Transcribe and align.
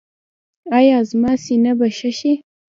ایا 0.77 0.97
زما 1.09 1.33
سینه 1.43 1.71
به 1.79 1.87
ښه 1.97 2.11
شي؟ 2.17 2.33